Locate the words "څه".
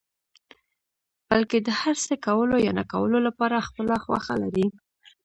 2.05-2.15